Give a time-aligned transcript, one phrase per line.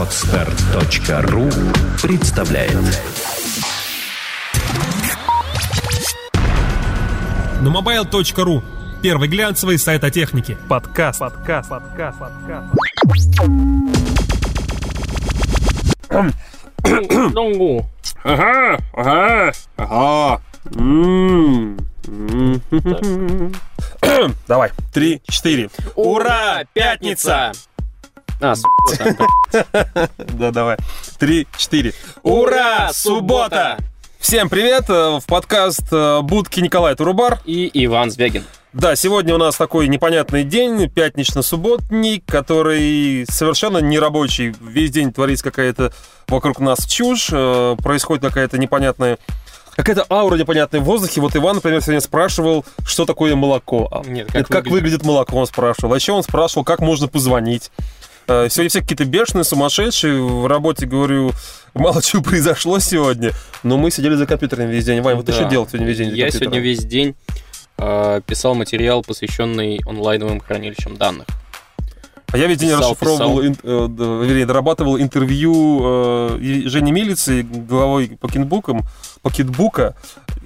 [0.00, 1.50] Отстар.ру
[2.02, 2.72] представляет
[7.60, 8.62] На mobile.ru
[9.02, 10.56] Первый глянцевый сайт о технике.
[10.70, 11.18] Подкаст.
[11.20, 11.68] Подкаст.
[11.68, 12.18] Подкаст.
[12.18, 12.66] Подкаст.
[17.34, 17.86] Ну,
[18.24, 20.40] ага, ага.
[24.48, 25.68] Давай, три, четыре.
[25.94, 27.52] Ура, пятница!
[28.40, 28.54] А.
[30.18, 30.76] Да, давай.
[31.18, 31.92] Три, четыре.
[32.22, 33.78] Ура, суббота!
[34.18, 34.84] Всем привет!
[34.88, 37.40] э, В подкаст э, Будки Николай Турубар.
[37.44, 38.44] И Иван Звягин.
[38.72, 44.54] Да, сегодня у нас такой непонятный день, пятнично-субботник, который совершенно нерабочий.
[44.60, 45.92] Весь день творится какая-то
[46.28, 49.18] вокруг нас чушь, э, происходит какая-то непонятная
[49.76, 51.20] Какая-то аура непонятная в воздухе.
[51.20, 53.88] Вот Иван, например, сегодня спрашивал, что такое молоко.
[53.90, 55.92] А, Нет, это как выглядит молоко, он спрашивал.
[55.92, 57.70] А еще он спрашивал, как можно позвонить.
[58.30, 60.22] Э, Сегодня все какие-то бешеные, сумасшедшие.
[60.22, 61.32] В работе, говорю,
[61.74, 63.32] мало чего произошло сегодня.
[63.64, 65.00] Но мы сидели за компьютером весь день.
[65.00, 65.38] Вань, вот ты Да.
[65.38, 67.16] что делал сегодня весь день Я сегодня весь день
[67.78, 71.26] э, писал материал, посвященный онлайновым хранилищам данных.
[72.32, 73.88] А я весь день Писал, расшифровывал, ин- э,
[74.24, 78.88] вернее, дорабатывал интервью э, Жени Милицы, главой PocketBook'ом, PocketBook'а.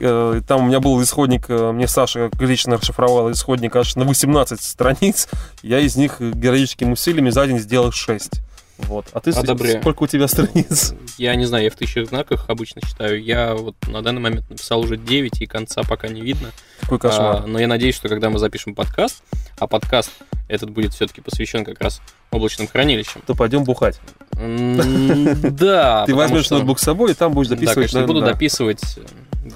[0.01, 4.61] Э, Там у меня был исходник, э, мне Саша лично расшифровал исходник аж на 18
[4.61, 5.29] страниц.
[5.63, 8.44] Я из них героическими усилиями за день сделал 6.
[8.79, 9.07] Вот.
[9.13, 9.81] А ты Одобряю.
[9.81, 10.95] сколько у тебя страниц?
[11.17, 13.23] Я не знаю, я в тысячах знаках обычно считаю.
[13.23, 16.51] Я вот на данный момент написал уже 9, и конца пока не видно.
[16.81, 17.43] Какой кошмар.
[17.45, 19.23] А, но я надеюсь, что когда мы запишем подкаст,
[19.59, 20.11] а подкаст
[20.49, 23.23] этот будет все-таки посвящен как раз облачным хранилищам.
[23.27, 24.01] То пойдем бухать.
[24.33, 26.05] Да.
[26.07, 27.75] Ты возьмешь ноутбук с собой, и там будешь Да, записывать.
[27.77, 28.33] конечно, на- буду да.
[28.33, 28.83] дописывать.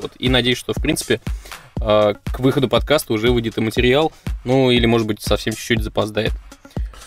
[0.01, 0.13] Вот.
[0.19, 1.21] И надеюсь, что, в принципе,
[1.81, 4.13] э, к выходу подкаста уже выйдет и материал.
[4.45, 6.33] Ну, или, может быть, совсем чуть-чуть запоздает.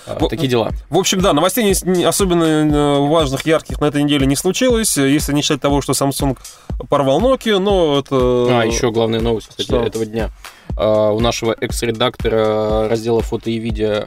[0.08, 0.72] А, Во- Такие дела.
[0.90, 5.34] В общем, да, новостей не- особенно э, важных, ярких на этой неделе не случилось, если
[5.34, 6.38] не считать того, что Samsung
[6.90, 8.16] порвал Nokia, но это...
[8.62, 9.84] А, еще главная новость, кстати, Что?
[9.84, 10.30] этого дня.
[10.78, 14.06] А, У нашего экс-редактора раздела фото и видео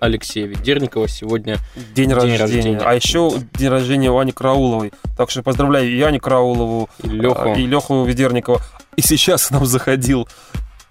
[0.00, 1.56] Алексея Ведерникова сегодня
[1.94, 2.38] День, День рождения.
[2.38, 2.78] рождения.
[2.82, 4.92] А еще день рождения у Ани Крауловой.
[5.16, 7.52] Так что поздравляю и Аню Краулову, и Леху.
[7.52, 8.60] а, и Леху Ведерникова.
[8.96, 10.28] И сейчас к нам заходил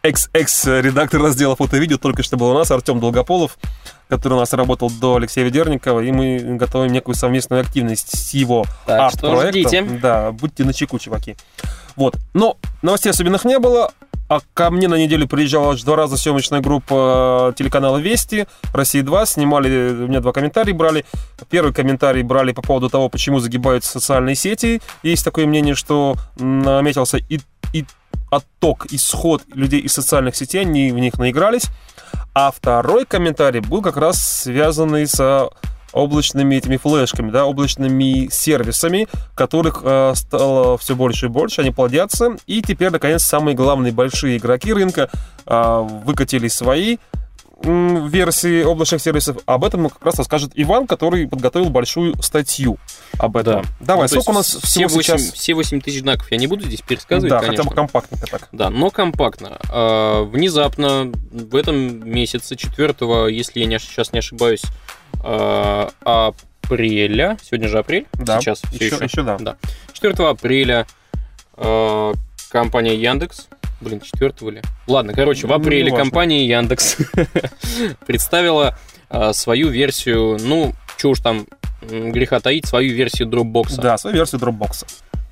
[0.03, 3.57] экс-экс-редактор раздела фото и видео, только что был у нас, Артем Долгополов,
[4.09, 8.65] который у нас работал до Алексея Ведерникова, и мы готовим некую совместную активность с его
[8.85, 9.99] арт-проектом.
[9.99, 11.35] Да, будьте начеку, чуваки.
[11.95, 12.17] Вот.
[12.33, 13.91] Но новостей особенных не было.
[14.27, 19.01] А ко мне на неделю приезжала аж два раза съемочная группа э, телеканала Вести, России
[19.01, 21.05] 2, снимали, у меня два комментария брали.
[21.47, 24.81] Первый комментарий брали по поводу того, почему загибаются социальные сети.
[25.03, 27.39] Есть такое мнение, что наметился и,
[27.71, 27.85] и
[28.31, 31.67] отток, исход людей из социальных сетей, они в них наигрались.
[32.35, 35.49] А второй комментарий был как раз связанный с
[35.93, 42.35] облачными этими флешками, да, облачными сервисами, которых э, стало все больше и больше, они плодятся.
[42.45, 45.09] И теперь, наконец, самые главные большие игроки рынка
[45.45, 46.97] э, выкатили свои
[47.63, 49.37] версии облачных сервисов.
[49.45, 52.77] Об этом как раз расскажет Иван, который подготовил большую статью
[53.17, 53.63] об этом.
[53.63, 53.69] Да.
[53.79, 55.21] Давай, Ну, сколько у нас все 8, сейчас?
[55.31, 57.63] Все 8 тысяч знаков я не буду здесь пересказывать, да, конечно.
[57.63, 58.49] хотя бы компактненько так.
[58.51, 59.57] Да, но компактно.
[59.69, 62.95] А, внезапно в этом месяце, 4
[63.33, 64.63] если я не, сейчас не ошибаюсь,
[65.23, 69.37] а, апреля, сегодня же апрель, Да, сейчас еще, еще, еще да.
[69.39, 69.57] Да.
[69.93, 70.85] 4 апреля
[71.53, 72.13] а,
[72.49, 73.47] компания Яндекс,
[73.81, 74.61] блин, 4 ли?
[74.87, 76.05] Ладно, короче, в Ну, апреле неважно.
[76.05, 76.97] компания Яндекс
[78.05, 78.77] представила
[79.09, 81.45] а, свою версию, ну, что уж там
[81.81, 83.79] греха таить, свою версию Dropbox.
[83.81, 84.85] Да, свою версию Dropbox.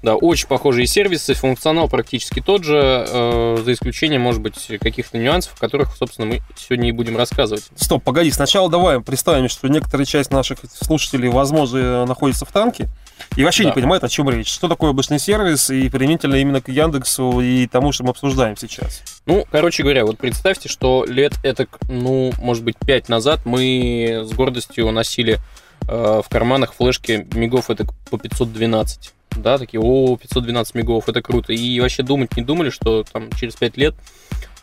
[0.03, 5.53] Да, очень похожие сервисы, функционал практически тот же, э, за исключением, может быть, каких-то нюансов,
[5.55, 7.63] о которых, собственно, мы сегодня и будем рассказывать.
[7.77, 12.89] Стоп, погоди, сначала давай представим, что некоторая часть наших слушателей, возможно, находится в танке
[13.35, 13.75] и вообще не Да.
[13.75, 14.47] понимает, о чем речь.
[14.51, 19.01] Что такое облачный сервис и применительно именно к Яндексу и тому, что мы обсуждаем сейчас.
[19.25, 24.31] Ну, короче говоря, вот представьте, что лет это, ну, может быть, пять назад мы с
[24.33, 25.39] гордостью носили
[25.87, 29.13] э, в карманах флешки мигов это по 512.
[29.37, 31.53] Да, такие, о, 512 мегов, это круто.
[31.53, 33.95] И вообще думать не думали, что там через 5 лет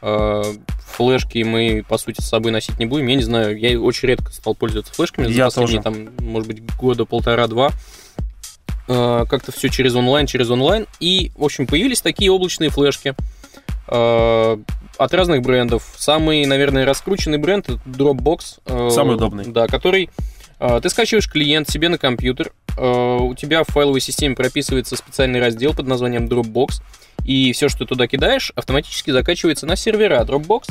[0.01, 0.43] э,
[0.97, 3.09] флешки мы, по сути, с собой носить не будем.
[3.09, 6.65] Я не знаю, я очень редко стал пользоваться флешками за Я последние, там, может быть,
[6.77, 7.71] года полтора-два.
[8.93, 10.89] Э, как-то все через онлайн, через онлайн.
[10.99, 13.15] И, в общем, появились такие облачные флешки
[13.87, 14.57] э,
[14.99, 15.95] от разных брендов.
[15.97, 18.59] Самый, наверное, раскрученный бренд это Dropbox.
[18.67, 19.45] э, Самый удобный.
[19.47, 20.11] Да, который
[20.83, 25.87] ты скачиваешь клиент себе на компьютер, у тебя в файловой системе прописывается специальный раздел под
[25.87, 26.83] названием Dropbox,
[27.25, 30.65] и все, что ты туда кидаешь, автоматически закачивается на сервера Dropbox.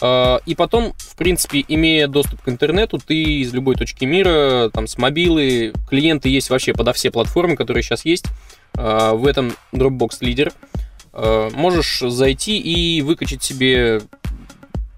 [0.00, 4.86] А, И потом, в принципе, имея доступ к интернету, ты из любой точки мира, там,
[4.86, 8.26] с мобилы, клиенты есть вообще подо все платформы, которые сейчас есть.
[8.76, 10.52] А, В этом Dropbox лидер.
[11.12, 14.00] А, Можешь зайти и выкачать себе,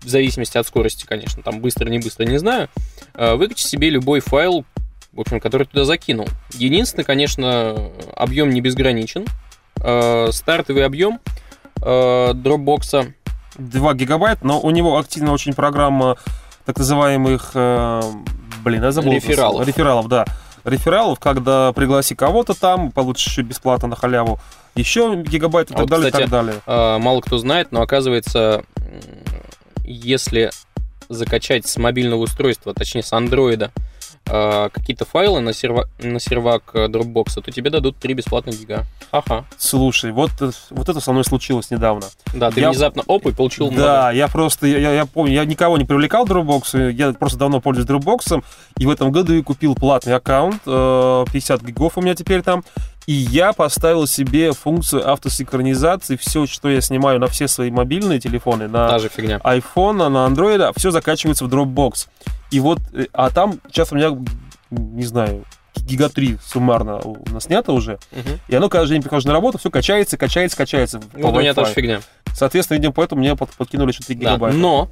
[0.00, 2.68] в зависимости от скорости, конечно, там быстро, не быстро, не знаю,
[3.14, 4.64] выкачать себе любой файл,
[5.12, 6.28] в общем, который туда закинул.
[6.54, 9.26] Единственное, конечно, объем не безграничен.
[10.32, 11.20] Стартовый объем
[11.82, 13.12] а, Dropbox
[13.58, 16.16] 2 гигабайт, но у него активна очень программа
[16.64, 18.02] так называемых, э,
[18.64, 19.12] блин, я забыл.
[19.12, 19.66] Рефералов.
[19.66, 20.25] Рефералов, да.
[20.64, 24.38] Рефералов, когда пригласи кого-то там, получишь бесплатно на халяву
[24.75, 26.60] еще гигабайт и А так вот, далее, кстати, так далее.
[26.66, 28.64] А, мало кто знает, но оказывается,
[29.84, 30.50] если
[31.08, 33.72] закачать с мобильного устройства, точнее с андроида,
[34.30, 38.84] а, какие-то файлы на, серва- на сервак э, Dropbox, то тебе дадут 3 бесплатных гига.
[39.10, 39.44] Ага.
[39.56, 42.06] Слушай, вот, э, вот это со мной случилось недавно.
[42.34, 45.78] Да, ты Я- внезапно оп и получил Да, я просто, я, я- помню, я никого
[45.78, 48.42] не привлекал Dropbox, я просто давно пользуюсь Dropbox,
[48.78, 52.64] и в этом году я купил платный аккаунт, э, 50 гигов у меня теперь там,
[53.08, 58.69] и я поставил себе функцию автосинхронизации, все, что я снимаю на все свои мобильные телефоны,
[58.69, 62.06] на iPhone, на Android, все закачивается в Dropbox.
[62.50, 64.14] И вот, э, а там сейчас у меня,
[64.70, 65.46] не знаю,
[65.84, 68.40] гига 3 суммарно у нас снято уже, Мгм.
[68.48, 71.00] и оно каждый день прихожу на работу, все качается, качается, качается.
[71.14, 71.54] Вот у меня Wi-Fi.
[71.54, 72.00] та же фигня.
[72.34, 74.56] Соответственно, видимо, поэтому мне под- подкинули еще 3 Да, гигабайта.
[74.56, 74.90] но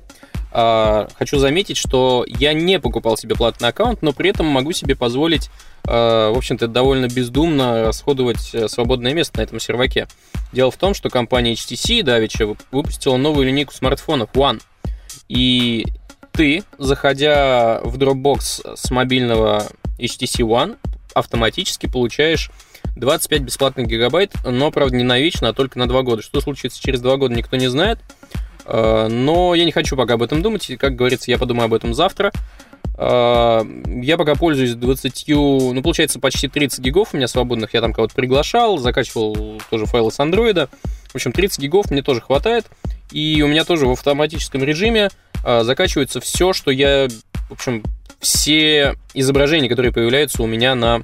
[0.53, 4.97] а, хочу заметить, что я не покупал себе платный аккаунт, но при этом могу себе
[4.97, 5.51] позволить,
[5.87, 10.09] а, в общем-то, довольно бездумно расходовать э, свободное место на этом серваке.
[10.53, 14.63] Дело в том, что компания HTC давеча вып- выпустила новую линейку смартфонов One.
[15.29, 15.85] И
[16.33, 19.65] ты, заходя в Dropbox с мобильного
[19.99, 20.77] HTC One,
[21.15, 22.51] автоматически получаешь
[22.97, 26.23] 25 бесплатных гигабайт, но, правда, не навечно, а только на 2 года.
[26.23, 27.99] Что случится через 2 года, никто не знает.
[28.65, 30.71] Э, Но я не хочу пока об этом думать.
[30.79, 32.33] Как говорится, я подумаю об этом завтра.
[32.99, 33.63] Э,
[34.03, 37.75] Я пока пользуюсь 20, ну, получается, почти 30 гигов у меня свободных.
[37.75, 40.69] Я там кого-то приглашал, закачивал тоже файлы с андроида.
[41.09, 42.67] В общем, 30 гигов мне тоже хватает.
[43.13, 45.11] И у меня тоже в автоматическом режиме
[45.45, 47.09] э, закачивается все, что я,
[47.49, 47.83] в общем,
[48.27, 51.03] все изображения, которые появляются у меня на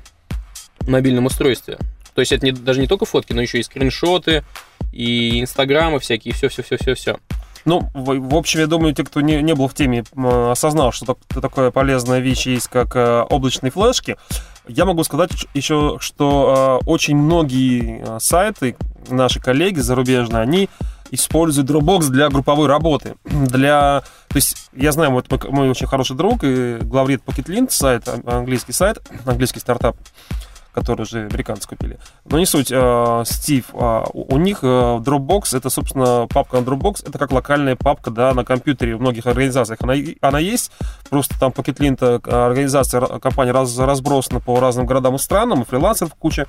[0.86, 1.78] мобильном устройстве.
[2.14, 4.44] То есть это не, даже не только фотки, но еще и скриншоты,
[4.92, 7.18] и инстаграмы всякие, все-все-все-все-все.
[7.64, 10.04] Ну, в, в общем, я думаю, те, кто не, не был в теме,
[10.50, 14.16] осознал, что так- такая полезная вещь есть, как э, облачные флешки.
[14.66, 18.76] Я могу сказать еще, что э, очень многие э, сайты,
[19.08, 20.68] наши коллеги зарубежные, они
[21.12, 23.14] используют Dropbox для групповой работы.
[23.24, 24.02] Для...
[24.28, 28.72] То есть, я знаю, вот мой очень хороший друг и главред PocketLint, сайт, а- английский
[28.72, 29.96] сайт, английский стартап,
[30.72, 31.98] который уже американцы купили.
[32.24, 32.72] Но не суть.
[32.72, 38.10] э, Стив, э, у них Dropbox, это, собственно, папка на Dropbox, это как локальная папка,
[38.10, 39.80] да, на компьютере в многих организациях.
[39.82, 39.92] Она,
[40.22, 40.72] она есть,
[41.10, 46.14] просто там PocketLint, э, организация, компания раз, разбросана по разным городам и странам, и фрилансеров
[46.14, 46.46] куча.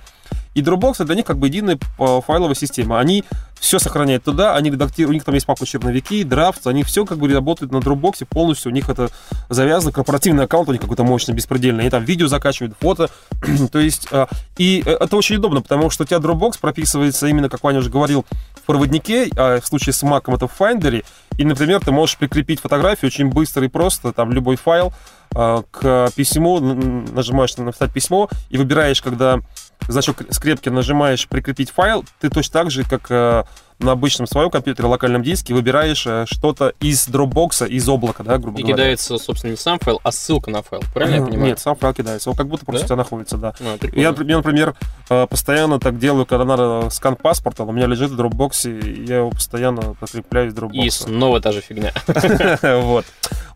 [0.54, 3.00] И Dropbox это для них как бы единая файловая система.
[3.00, 3.26] Они
[3.64, 7.18] все сохраняют туда, они редактируют, у них там есть папка черновики, драфт, они все как
[7.18, 9.10] бы работают на Dropbox полностью, у них это
[9.48, 13.10] завязано, корпоративный аккаунт у них какой-то мощный, беспредельный, они там видео закачивают, фото,
[13.72, 14.28] то есть, э,
[14.58, 17.90] и э, это очень удобно, потому что у тебя Dropbox прописывается именно, как Ваня уже
[17.90, 18.26] говорил,
[18.56, 21.04] в проводнике, а в случае с Mac это в Finder,
[21.38, 24.92] и, например, ты можешь прикрепить фотографию очень быстро и просто, там, любой файл
[25.36, 29.40] э, к письму, нажимаешь на написать письмо и выбираешь, когда
[29.88, 33.44] значок скрепки нажимаешь прикрепить файл, ты точно так же, как э,
[33.80, 38.60] на обычном своем компьютере, локальном диске, выбираешь э, что-то из Dropbox, из облака, да, грубо
[38.60, 38.76] И говоря.
[38.84, 40.82] кидается, собственно, не сам файл, а ссылка на файл.
[40.94, 41.48] Правильно я понимаю?
[41.50, 42.30] Нет, сам файл кидается.
[42.30, 42.86] Он как будто просто Да?
[42.86, 43.54] у тебя находится, да.
[43.60, 44.02] А, прикольно.
[44.02, 44.76] Я, например, например,
[45.10, 48.20] э, постоянно так делаю, когда надо скан паспорта, он у меня лежит в
[48.66, 50.90] и я его постоянно прикрепляю из И Dropbox.
[50.92, 51.92] снова та же фигня.
[52.84, 53.06] Вот.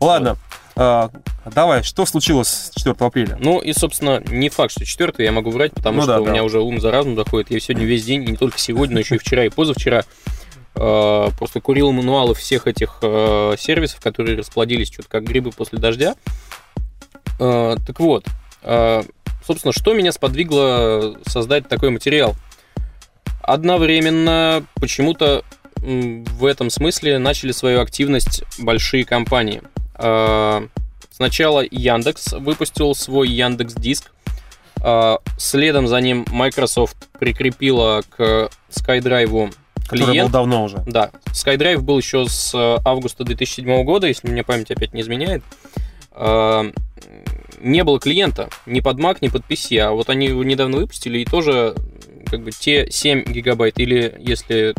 [0.00, 0.36] Ладно.
[0.78, 1.08] Э,
[1.54, 3.36] Давай, что случилось с 4 апреля?
[3.40, 6.24] Ну и, собственно, не факт, что четвертый я могу врать, потому Ну что да, у
[6.24, 6.30] да.
[6.30, 7.50] меня уже ум за разум доходит.
[7.50, 10.04] Я сегодня весь день, и не только сегодня, но еще и вчера и позавчера
[10.74, 16.14] э, просто курил мануалы всех этих э, сервисов, которые расплодились что-то как грибы после дождя.
[17.38, 18.24] Так вот,
[19.46, 22.34] собственно, что меня сподвигло создать такой материал?
[23.40, 25.44] Одновременно почему-то
[25.76, 29.62] в этом смысле начали свою активность большие компании.
[29.98, 30.66] Э,
[31.10, 34.12] Сначала Яндекс выпустил свой Яндекс Диск.
[34.80, 39.52] А, Следом за ним Microsoft прикрепила к SkyDrive
[39.88, 40.30] Который был клиент.
[40.30, 40.84] давно уже.
[40.86, 45.42] Да, SkyDrive был еще с э, августа 2007 года, если мне память опять не изменяет.
[46.12, 46.70] А,
[47.60, 51.18] Не было клиента ни под Mac, ни под PC, а вот они его недавно выпустили,
[51.18, 51.74] и тоже
[52.30, 54.74] как бы те 7 гигабайт, или если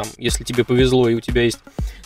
[0.00, 1.58] там, если тебе повезло и у тебя есть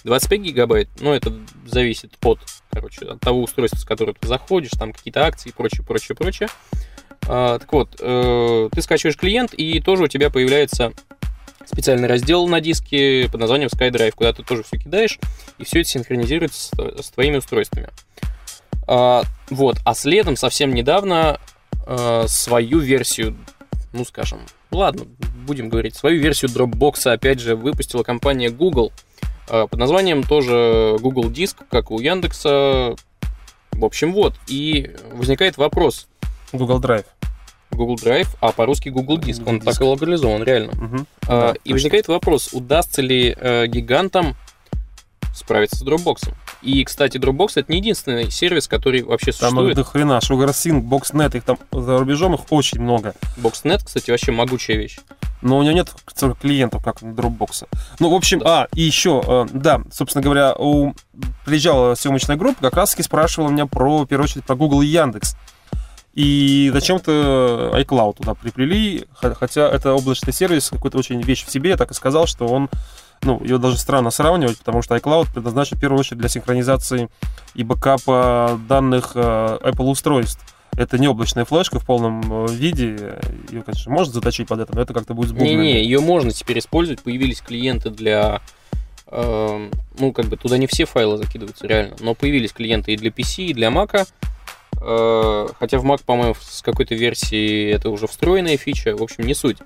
[0.05, 1.33] 25 гигабайт, ну, это
[1.67, 5.85] зависит от, короче, от того устройства, с которого ты заходишь, там какие-то акции и прочее,
[5.87, 6.49] прочее, прочее.
[7.27, 10.93] А, так вот, э, ты скачиваешь клиент, и тоже у тебя появляется
[11.65, 15.19] специальный раздел на диске под названием SkyDrive, куда ты тоже все кидаешь,
[15.59, 17.89] и все это синхронизируется с, твоими устройствами.
[18.87, 21.39] А, вот, а следом совсем недавно
[21.87, 23.37] а, свою версию,
[23.95, 25.05] ну скажем, ладно,
[25.47, 28.93] будем говорить, свою версию Dropbox опять же выпустила компания Google
[29.49, 32.97] а, под названием тоже Google Диск, как у Яндекса.
[33.73, 36.09] В общем, вот, и возникает вопрос.
[36.53, 37.07] Google Drive.
[37.71, 39.41] Google Drive, а по-русски Google Диск.
[39.41, 39.73] Google Он Диск.
[39.73, 40.73] так и локализован, реально.
[40.75, 41.07] Мгм.
[41.27, 44.37] А, Да, и возникает вопрос, удастся ли э, гигантам
[45.35, 46.33] справиться с Dropbox?
[46.63, 49.77] И, кстати, Dropbox это не единственный сервис, который вообще Там их существует.
[49.77, 50.19] до хрена.
[50.23, 53.15] SugarSync, BoxNet, их там за рубежом их очень много.
[53.37, 54.99] Boxnet, кстати, вообще могучая вещь.
[55.43, 55.93] Но у него нет
[56.41, 57.67] клиентов, как у Dropbox.
[57.99, 60.95] Ну, в общем, а, и еще, э, да, собственно говоря, у...
[61.45, 64.87] приезжала съемочная группа, как раз таки спрашивала меня про, в первую очередь, про Google и
[64.87, 65.37] Яндекс.
[66.15, 71.77] И зачем-то iCloud туда приплели, хотя это облачный сервис, какой-то очень вещь в себе, я
[71.77, 72.71] так и сказал, что он,
[73.25, 77.09] ну, ее даже странно сравнивать, потому что iCloud предназначен в первую очередь для синхронизации
[77.55, 80.45] и бэкапа данных э, Apple устройств.
[80.77, 83.19] Это не облачная флешка в полном э, виде.
[83.51, 85.51] Ее, конечно, можно заточить под это, но это как-то будет с бубнами.
[85.51, 87.03] Не-не, ее можно теперь использовать.
[87.03, 88.41] Появились клиенты для...
[89.07, 91.97] эм, ну, как бы туда не все файлы закидываются, реально.
[92.01, 94.07] Но появились клиенты и для PC, и для Mac.
[94.81, 98.97] Э, хотя в Mac, по-моему, с какой-то версии это уже встроенная фича.
[98.97, 99.59] В общем, не суть.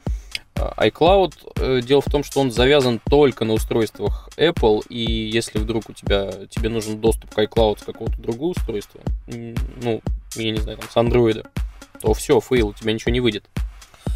[0.58, 5.58] Э, iCloud, э, дело в том, что он завязан только на устройствах Apple, и если
[5.58, 10.00] вдруг у тебя, тебе нужен доступ к iCloud с какого-то другого устройства, ну,
[10.34, 11.46] я не знаю, там, с Android,
[12.00, 13.44] то все, fail, у тебя ничего не выйдет.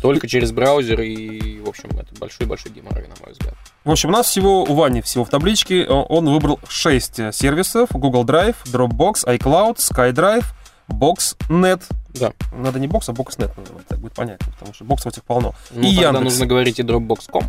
[0.00, 3.54] Только через браузер, и, в общем, это большой-большой геморрой, на мой взгляд.
[3.84, 7.90] В общем, у нас всего, у Вани всего в табличке, э, он выбрал 6 сервисов.
[7.92, 10.44] Google Drive, Dropbox, iCloud, SkyDrive,
[10.92, 11.82] BoxNet.
[12.14, 12.32] Да.
[12.52, 15.54] Надо не Box, а BoxNet называть, так будет понятно, потому что боксов этих полно.
[15.70, 16.24] Ну, И Яндекс.
[16.24, 17.44] нужно говорить и Dropbox.com.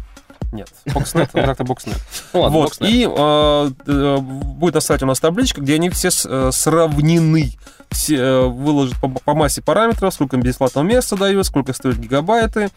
[0.53, 1.97] Нет, BoxNet, он как-то BoxNet.
[2.33, 2.87] Ну ладно, Вот, Boxnet.
[2.87, 7.51] и э, э, будет на сайте у нас табличка, где они все э, сравнены.
[7.89, 12.69] Все э, выложат по, по массе параметров, сколько им бесплатного места дают, сколько стоят гигабайты,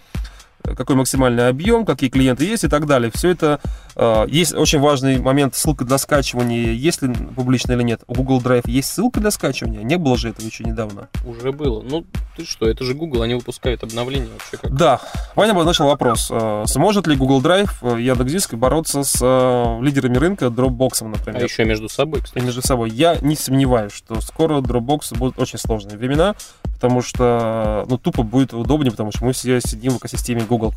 [0.74, 3.10] какой максимальный объем, какие клиенты есть и так далее.
[3.14, 3.60] Все это
[3.94, 8.02] э, есть очень важный момент, ссылка для скачивания, есть ли публично или нет.
[8.06, 9.82] У Google Drive есть ссылка для скачивания?
[9.82, 11.08] Не было же этого еще недавно.
[11.24, 11.82] Уже было.
[11.82, 12.04] Ну,
[12.36, 14.74] ты что, это же Google, они выпускают обновления вообще как.
[14.74, 15.00] Да,
[15.34, 20.46] Ваня обозначил вопрос, э, сможет ли Google Drive, э, Яндекс.Диск бороться с э, лидерами рынка
[20.46, 21.40] Dropbox, например?
[21.40, 22.44] А еще между собой, кстати.
[22.44, 22.90] между собой.
[22.90, 26.34] Я не сомневаюсь, что скоро Dropbox будут очень сложные времена,
[26.76, 30.74] потому что, ну, тупо будет удобнее, потому что мы все сидим в экосистеме Google.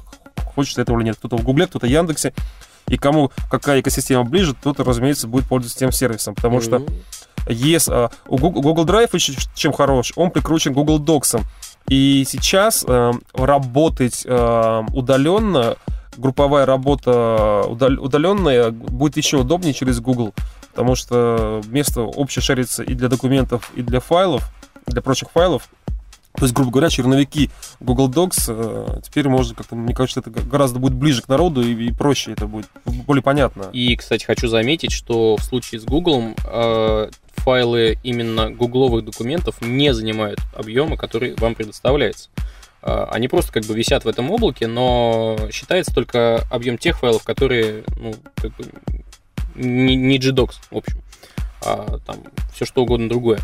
[0.56, 1.18] Хочешь ты этого или нет.
[1.18, 2.34] Кто-то в Гугле, кто-то в Яндексе.
[2.88, 6.34] И кому какая экосистема ближе, тот, разумеется, будет пользоваться тем сервисом.
[6.34, 6.88] Потому что Ну,
[7.48, 11.42] есть, а, у Google, Drive еще чем хорош, он прикручен Google Docs.
[11.88, 15.76] И сейчас э, работать э, удаленно,
[16.18, 20.34] групповая работа удал- удаленная будет еще удобнее через Google,
[20.72, 24.52] потому что место общее шарится и для документов, и для файлов,
[24.86, 25.64] для прочих файлов.
[26.40, 27.50] То есть, грубо говоря, черновики
[27.82, 31.74] Google Docs э, теперь можно как-то, мне кажется, это гораздо будет ближе к народу и,
[31.88, 33.64] и проще это будет, более понятно.
[33.74, 39.94] И, кстати, хочу заметить, что в случае с Google э, файлы именно гугловых документов не
[39.94, 42.30] занимают объема, который вам предоставляется.
[42.84, 47.24] Э, Они просто как бы висят в этом облаке, но считается только объем тех файлов,
[47.26, 48.64] которые, ну, как бы
[49.56, 51.02] не, не GDocs, в общем,
[51.66, 52.16] а там
[52.54, 53.40] все что угодно другое.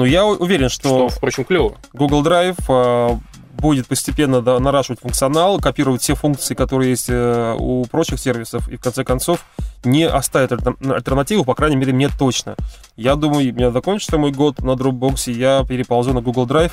[0.00, 1.74] Но я у- уверен, Что, впрочем, клево.
[1.92, 3.18] Google Drive э,
[3.58, 8.76] будет постепенно да, наращивать функционал, копировать все функции, которые есть э, у прочих сервисов, и
[8.76, 9.44] в конце концов
[9.84, 12.56] не оставит альтер- альтернативу, по крайней мере, мне точно.
[12.96, 16.72] Я думаю, у меня закончится мой год на Dropbox, и я переползу на Google Drive.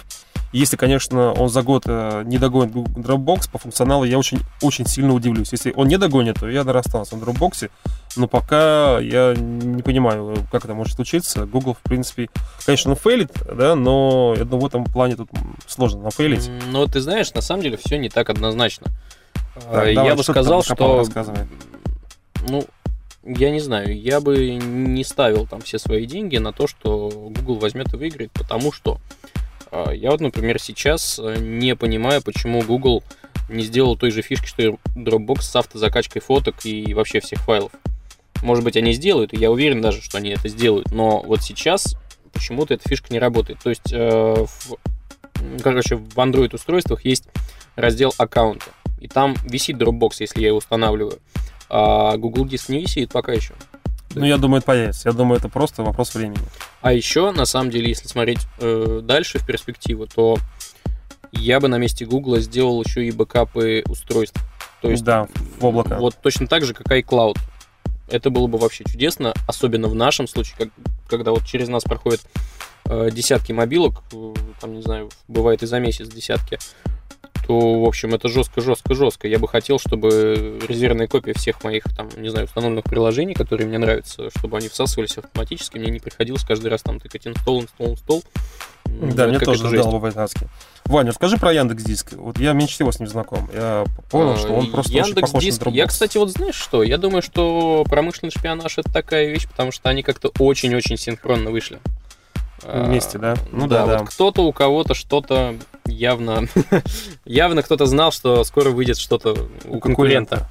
[0.53, 5.13] Если, конечно, он за год э, не догонит Dropbox по функционалу, я очень, очень сильно
[5.13, 5.51] удивлюсь.
[5.51, 7.69] Если он не догонит, то я останусь на Dropbox.
[8.17, 11.45] Но пока я не понимаю, как это может случиться.
[11.45, 12.29] Google, в принципе,
[12.65, 15.29] конечно, он фейлит, да, но я думаю, в этом плане тут
[15.67, 16.49] сложно нафейлить.
[16.71, 18.87] Но ты знаешь, на самом деле все не так однозначно.
[19.71, 21.05] Так, я бы сказал, что
[22.47, 22.63] ну,
[23.23, 27.55] я не знаю, я бы не ставил там все свои деньги на то, что Google
[27.55, 28.99] возьмет и выиграет, потому что
[29.71, 33.03] э, я вот, например, сейчас э, не понимаю, почему Google
[33.49, 37.71] не сделал той же фишки, что и Dropbox с автозакачкой фоток и вообще всех файлов.
[38.41, 41.97] Может быть, они сделают, и я уверен даже, что они это сделают, но вот сейчас
[42.33, 43.59] почему-то эта фишка не работает.
[43.61, 44.77] То есть, э, в,
[45.63, 47.25] короче, в Android устройствах есть
[47.75, 48.67] раздел аккаунта,
[48.99, 51.19] и там висит Dropbox, если я его устанавливаю.
[51.69, 53.53] А Google Диск не висит пока еще.
[54.15, 55.09] Ну, я думаю, это появится.
[55.09, 56.39] Я думаю, это просто вопрос времени.
[56.81, 60.37] А еще, на самом деле, если смотреть э, дальше в перспективу, то
[61.31, 64.41] я бы на месте Google сделал еще и бэкапы устройств.
[64.81, 65.27] То есть, да,
[65.59, 65.97] в облако.
[65.97, 67.37] Вот точно так же, как iCloud.
[68.07, 70.69] Это было бы вообще чудесно, особенно в нашем случае, как,
[71.07, 72.21] когда вот через нас проходят
[72.85, 76.57] э, десятки мобилок, э, там, не знаю, бывает и за месяц десятки,
[77.45, 79.27] то, в общем, это жестко, жестко, жестко.
[79.27, 83.77] Я бы хотел, чтобы резервная копия всех моих, там, не знаю, установленных приложений, которые мне
[83.77, 88.23] нравятся, чтобы они всасывались автоматически, мне не приходилось каждый раз там тыкать инстол, инстол, инстол.
[88.85, 90.47] Да, ну, мне тоже надоело бывает адски.
[90.85, 92.13] Ваня, скажи про Яндекс Диск.
[92.13, 93.49] Вот я меньше всего с ним знаком.
[93.53, 95.61] Я понял, а, что он просто Яндекс очень похож Диск.
[95.61, 95.73] на Dropbox.
[95.73, 96.83] Я, кстати, вот знаешь что?
[96.83, 101.79] Я думаю, что промышленный шпионаж это такая вещь, потому что они как-то очень-очень синхронно вышли.
[102.73, 103.35] Вместе, да?
[103.51, 103.99] Ну да, да.
[103.99, 105.55] Вот кто-то у кого-то что-то
[105.85, 106.47] явно,
[107.25, 110.49] явно кто-то знал, что скоро выйдет что-то у конкурента.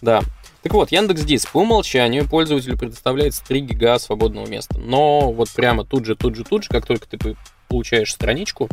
[0.00, 0.22] Да.
[0.62, 4.78] Так вот, Яндекс Диск по умолчанию пользователю предоставляется 3 гига свободного места.
[4.78, 7.36] Но вот прямо тут же, тут же, тут же, как только ты
[7.68, 8.68] получаешь страничку,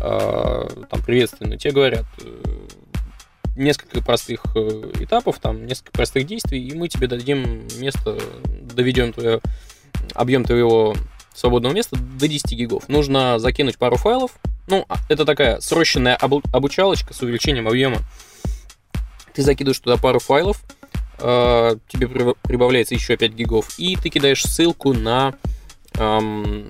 [0.00, 2.66] э, там приветственно, тебе говорят э,
[3.56, 9.40] несколько простых э, этапов, там несколько простых действий, и мы тебе дадим место, доведем твое,
[10.14, 10.96] объем твоего
[11.36, 12.88] свободного места до 10 гигов.
[12.88, 14.32] Нужно закинуть пару файлов.
[14.66, 17.98] Ну, а, это такая срощенная обу- обучалочка с увеличением объема.
[19.34, 20.62] Ты закидываешь туда пару файлов,
[21.18, 22.08] э, тебе
[22.42, 25.34] прибавляется еще 5 гигов, и ты кидаешь ссылку на,
[25.94, 26.66] эм,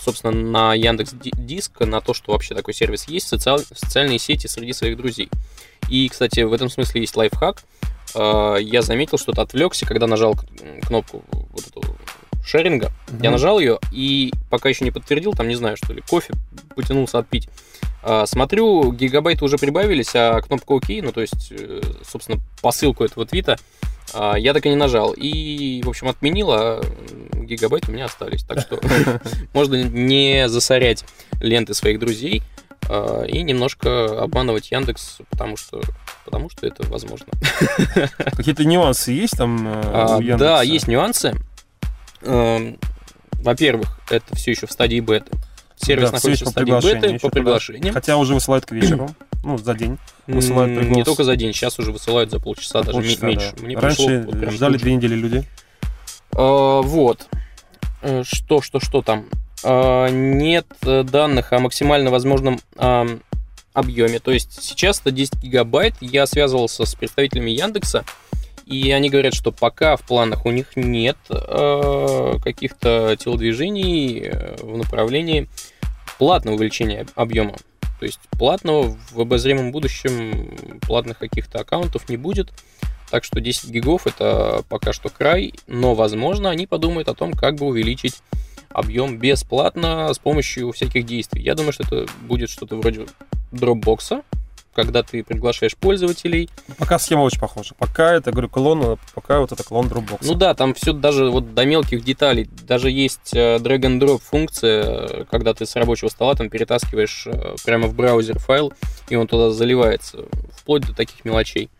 [0.00, 4.72] собственно, на Яндекс Диск, на то, что вообще такой сервис есть, социаль- социальные сети среди
[4.74, 5.30] своих друзей.
[5.88, 7.62] И, кстати, в этом смысле есть лайфхак.
[8.14, 10.36] Э, я заметил, что ты отвлекся, когда нажал
[10.82, 11.82] кнопку вот эту
[12.44, 12.92] шеринга.
[13.08, 13.22] Угу.
[13.22, 16.34] Я нажал ее и пока еще не подтвердил, там не знаю, что ли, кофе
[16.76, 17.48] потянулся отпить.
[18.02, 23.24] А, смотрю, гигабайты уже прибавились, а кнопка ОК, ну то есть, э, собственно, посылку этого
[23.24, 23.56] твита,
[24.12, 25.14] а, я так и не нажал.
[25.16, 26.82] И, в общем, отменил, а
[27.32, 28.44] гигабайты у меня остались.
[28.44, 28.78] Так что
[29.54, 31.04] можно не засорять
[31.40, 32.42] ленты своих друзей
[32.90, 35.80] а, и немножко обманывать Яндекс, потому что,
[36.26, 37.28] потому что это возможно.
[38.36, 40.38] Какие-то нюансы есть там э, у Яндекса?
[40.38, 41.34] Да, есть нюансы.
[42.24, 42.78] Эм,
[43.32, 45.30] во-первых, это все еще в стадии беты.
[45.76, 47.92] Сервис да, находится в стадии беты по приглашениям.
[47.92, 49.10] Хотя уже высылают к вечеру,
[49.42, 49.98] ну, за день.
[50.26, 50.96] Высылают приглас.
[50.96, 53.52] Не только за день, сейчас уже высылают за полчаса, за даже полчаса, меньше.
[53.56, 53.62] Да.
[53.64, 55.44] Мне Раньше пришло, вот, ждали две недели люди.
[56.32, 57.26] А, вот.
[58.02, 59.26] Э, что, что, что там?
[59.62, 63.06] А, нет данных о максимально возможном а,
[63.74, 64.20] объеме.
[64.20, 65.94] То есть сейчас это 10 гигабайт.
[66.00, 68.04] Я связывался с представителями Яндекса.
[68.66, 74.78] И они говорят, что пока в планах у них нет э, каких-то телодвижений э, в
[74.78, 75.48] направлении
[76.18, 77.56] платного увеличения объема.
[78.00, 82.52] То есть платного в обозримом будущем платных каких-то аккаунтов не будет.
[83.10, 87.56] Так что 10 гигов это пока что край, но возможно они подумают о том, как
[87.56, 88.22] бы увеличить
[88.70, 91.42] объем бесплатно с помощью всяких действий.
[91.42, 93.06] Я думаю, что это будет что-то вроде
[93.52, 94.22] дропбокса,
[94.74, 96.50] когда ты приглашаешь пользователей.
[96.78, 97.74] Пока схема очень похожа.
[97.78, 100.18] Пока это, говорю, клон, пока вот это клон Dropbox.
[100.22, 102.48] Ну да, там все даже вот до мелких деталей.
[102.66, 107.54] Даже есть э, drag and drop функция, когда ты с рабочего стола там перетаскиваешь э,
[107.64, 108.72] прямо в браузер файл,
[109.08, 110.24] и он туда заливается.
[110.52, 111.70] Вплоть до таких мелочей.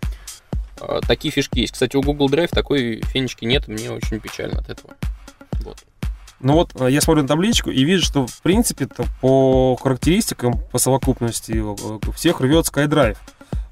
[0.81, 1.73] Э, такие фишки есть.
[1.73, 4.95] Кстати, у Google Drive такой фенечки нет, мне очень печально от этого.
[5.61, 5.79] Вот.
[6.45, 8.87] Ну вот э, я смотрю на табличку и вижу, что в принципе
[9.23, 13.17] по характеристикам, по совокупности э, всех рвет SkyDrive.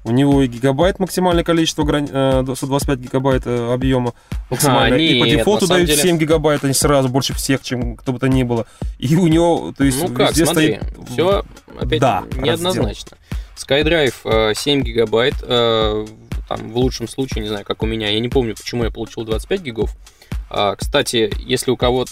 [0.03, 4.13] У него и гигабайт максимальное количество, 125 э, гигабайт объема
[4.49, 4.95] максимально.
[4.95, 6.01] А, нет, и по дефолту дают деле...
[6.01, 8.65] 7 гигабайт, они сразу больше всех, чем кто бы то ни было.
[8.97, 11.09] И у него, то есть, ну как, смотри, стоит...
[11.09, 11.43] все
[11.79, 13.17] опять да, неоднозначно.
[13.55, 18.55] SkyDrive 7 гигабайт, там, в лучшем случае, не знаю, как у меня, я не помню,
[18.55, 19.95] почему я получил 25 гигов.
[20.49, 22.05] А, кстати, если у кого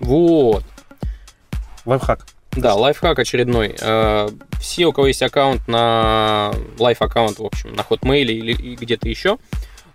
[0.00, 0.64] вот.
[1.84, 2.26] Лайфхак.
[2.56, 3.74] Да, лайфхак очередной.
[3.80, 4.28] Э,
[4.60, 9.38] все, у кого есть аккаунт на лайф-аккаунт, в общем, на Hotmail или где-то еще,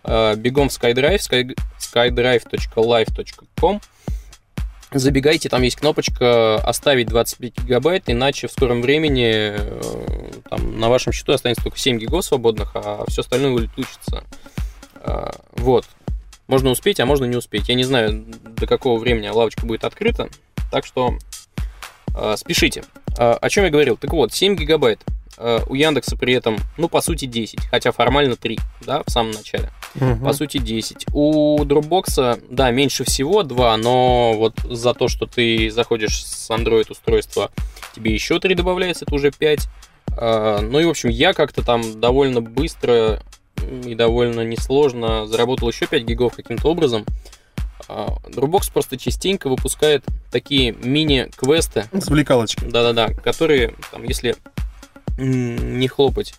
[0.04, 3.82] э, бегом в SkyDrive, skydrive.live.com,
[4.92, 11.14] забегайте, там есть кнопочка «Оставить 25 гигабайт», иначе в скором времени э, там, на вашем
[11.14, 14.26] счету останется только 7 гигов свободных, а все остальное улетучится.
[15.54, 15.86] Вот.
[16.50, 17.70] Можно успеть, а можно не успеть.
[17.70, 18.26] Я не знаю,
[18.58, 20.30] до какого времени лавочка будет открыта,
[20.72, 21.14] так что
[22.18, 22.84] э, спешите.
[23.20, 23.98] Э, о чем я говорил?
[23.98, 25.00] Так вот, 7 гигабайт.
[25.38, 29.30] Э, у Яндекса при этом, ну, по сути, 10, хотя формально 3, да, в самом
[29.30, 29.70] начале.
[29.94, 30.26] Угу.
[30.26, 31.06] По сути, 10.
[31.14, 36.90] У Dropbox, да, меньше всего 2, но вот за то, что ты заходишь с Android
[36.90, 37.52] устройства,
[37.96, 39.68] тебе еще 3 добавляется, это уже 5.
[40.18, 43.22] Э, ну и, в общем, я как-то там довольно быстро
[43.86, 47.06] и довольно несложно заработал еще 5 гигов каким-то образом.
[47.88, 51.86] А, Dropbox просто частенько выпускает такие мини-квесты.
[51.92, 52.66] Развлекалочки.
[52.66, 54.36] Да-да-да, которые, там, если
[55.18, 56.36] не хлопать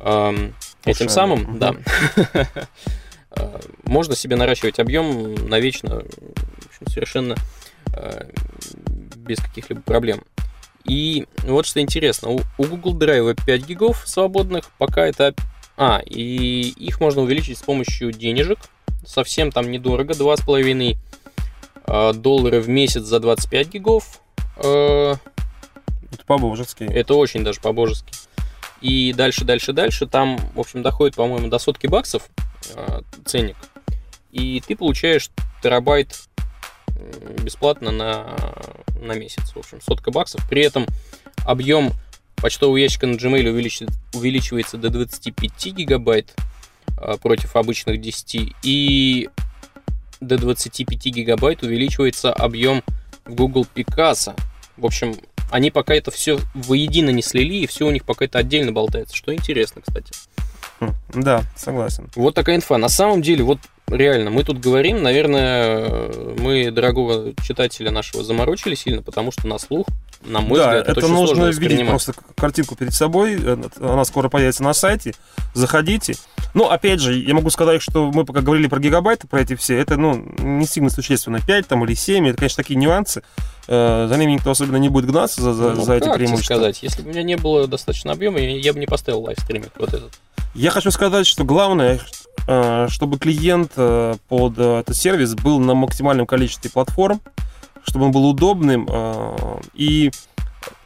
[0.00, 1.58] эм, этим самым, Мгм.
[1.58, 1.74] да,
[3.30, 7.34] э, можно себе наращивать объем навечно, в общем, совершенно
[7.94, 8.30] э,
[9.16, 10.22] без каких-либо проблем.
[10.84, 15.34] И вот что интересно, у, у Google Drive 5 гигов свободных, пока это...
[15.80, 18.58] А, и их можно увеличить с помощью денежек,
[19.06, 20.96] совсем там недорого, 2,5
[21.86, 24.20] э, доллара в месяц за 25 гигов.
[24.56, 25.14] Э,
[26.12, 26.82] Это по-божески.
[26.82, 28.12] это очень даже по-божески.
[28.80, 30.08] И дальше, дальше, дальше.
[30.08, 32.28] Там, в общем, доходит, по-моему, до сотки баксов
[32.74, 33.56] э, ценник.
[34.32, 35.30] И ты получаешь
[35.62, 36.28] терабайт
[37.40, 38.36] бесплатно на,
[39.00, 39.52] на месяц.
[39.54, 40.44] В общем, сотка баксов.
[40.48, 40.86] При этом
[41.44, 41.92] объем
[42.40, 43.48] почтового ящика на Gmail
[44.14, 46.34] увеличивается до 25 гигабайт
[47.00, 48.54] э, против обычных 10.
[48.62, 49.28] И
[50.20, 52.82] до 25 гигабайт увеличивается объем
[53.24, 54.38] в Google Picasa.
[54.76, 55.14] В общем,
[55.50, 59.16] они пока это все воедино не слили, и все у них пока это отдельно болтается.
[59.16, 60.12] Что интересно, кстати.
[60.80, 62.10] Хм, Да, согласен.
[62.14, 62.78] Вот такая инфа.
[62.78, 69.02] На самом деле, вот реально, мы тут говорим, наверное, мы дорогого читателя нашего заморочили сильно,
[69.02, 69.86] потому что на слух,
[70.24, 73.38] на мой да, взгляд, это, это очень нужно видеть просто картинку перед собой.
[73.40, 75.14] э, Она скоро появится на сайте.
[75.54, 76.16] Заходите.
[76.54, 79.78] Ну, опять же, я могу сказать, что мы пока говорили про гигабайты, про эти все,
[79.78, 81.40] это, ну, не сильно существенно.
[81.40, 83.22] 5 там или 7, это, конечно, такие нюансы.
[83.68, 86.54] Э, За ними никто особенно не будет гнаться, за, за, Ну, за эти преимущества.
[86.54, 89.72] сказать, если бы у меня не было достаточно объема, я, я бы не поставил лайвстриминг
[89.78, 90.18] вот этот.
[90.54, 92.00] Я хочу сказать, что главное,
[92.46, 97.20] э, чтобы клиент под этот сервис был на максимальном количестве платформ,
[97.88, 100.10] чтобы он был удобным э, и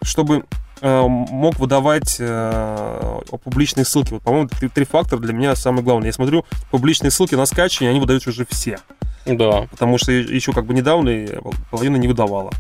[0.03, 0.45] чтобы
[0.81, 4.13] э, мог выдавать э, публичные ссылки.
[4.13, 6.07] Вот, по-моему, три, три фактора для меня самое главное.
[6.07, 8.79] Я смотрю, публичные ссылки на скачивание, они выдают уже все.
[9.27, 9.67] Да.
[9.71, 11.27] Потому что еще как бы недавно
[11.71, 12.51] половина не выдавала.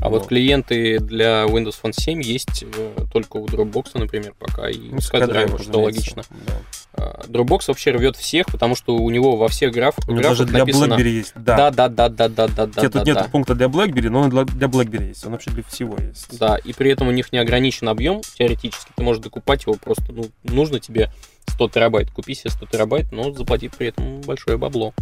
[0.00, 0.28] А вот Вот.
[0.28, 2.64] клиенты для Windows Phone 7 есть
[3.12, 6.22] только у Dropbox, например, пока, и у SkyDrive, что логично.
[6.46, 6.52] Да.
[6.94, 10.38] А, Dropbox вообще рвет всех, потому что у него во всех граф, У него графах
[10.38, 10.94] даже для написано...
[10.94, 11.32] BlackBerry есть.
[11.34, 13.24] Да, да, да, да, да, да, да, Хотя тут да, нет да.
[13.24, 15.24] пункта для BlackBerry, но он для, для BlackBerry есть.
[15.24, 16.38] Он вообще для всего есть.
[16.38, 18.90] Да, и при этом у них не ограничен объем, теоретически.
[18.96, 21.10] Ты можешь докупать его просто, ну, нужно тебе
[21.48, 22.10] 100 терабайт.
[22.10, 24.94] Купи себе 100 терабайт, но заплати при этом большое бабло.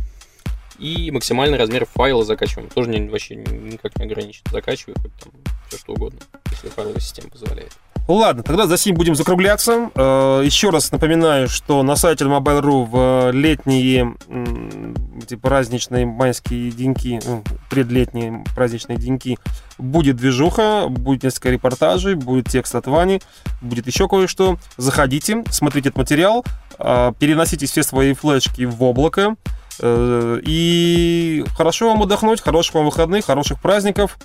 [0.78, 2.68] И максимальный размер файла закачиваем.
[2.68, 4.42] Тоже не, вообще никак не ограничен.
[4.50, 5.32] Закачивай хоть там
[5.68, 6.20] все что угодно,
[6.50, 7.72] если файловая система позволяет.
[8.08, 9.90] Ладно, тогда за сим будем закругляться.
[9.96, 17.20] Э, Еще раз напоминаю, что на сайте Mobile.ru в летние м, эти праздничные майские деньки,
[17.26, 19.38] ну, предлетние праздничные деньки
[19.78, 23.20] будет движуха, будет несколько репортажей, будет текст от Вани,
[23.60, 24.56] будет еще кое-что.
[24.76, 26.44] Заходите, смотрите этот материал,
[26.78, 29.34] э, переносите все свои флешки в облако.
[29.80, 34.16] э, И хорошо вам отдохнуть, хороших вам выходных, хороших праздников.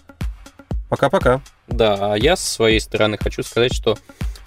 [0.91, 1.39] Пока-пока.
[1.69, 3.97] Да, а я с своей стороны хочу сказать, что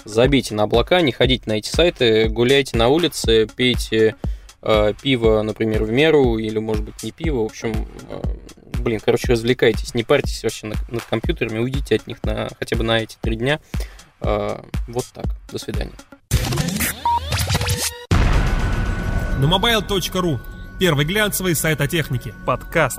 [0.05, 4.15] забейте на облака, не ходите на эти сайты, гуляйте на улице, пейте
[4.61, 7.45] э, пиво, например, в меру, или, может быть, не пиво.
[7.45, 8.21] В общем, э,
[8.79, 12.85] блин, короче, развлекайтесь, не парьтесь вообще над, над компьютерами, уйдите от них на, хотя бы
[12.85, 13.59] на эти три дня.
[14.21, 15.25] Э, вот так.
[15.51, 15.93] До свидания.
[19.41, 20.39] На mobile.ru
[20.79, 22.35] Первый глянцевый сайт о технике.
[22.45, 22.99] Подкаст.